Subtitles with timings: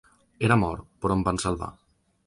[0.47, 1.73] Era mort, però em van salvar.